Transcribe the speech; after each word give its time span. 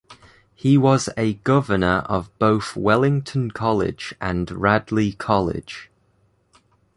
He 0.55 0.79
was 0.79 1.09
a 1.15 1.35
governor 1.35 1.97
of 2.07 2.31
both 2.39 2.75
Wellington 2.75 3.51
College 3.51 4.15
and 4.19 4.49
Radley 4.49 5.11
College. 5.11 5.91